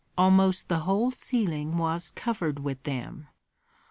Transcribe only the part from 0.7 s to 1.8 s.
whole ceiling